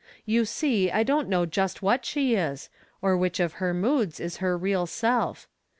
You 0.25 0.45
see 0.45 0.89
I 0.89 1.03
don't 1.03 1.29
know 1.29 1.45
just 1.45 1.83
what 1.83 2.05
she 2.05 2.33
is, 2.33 2.69
or 3.03 3.15
which 3.15 3.39
of 3.39 3.53
her 3.61 3.71
moods 3.71 4.19
is 4.19 4.37
her 4.37 4.57
real 4.57 4.87
self. 4.87 5.47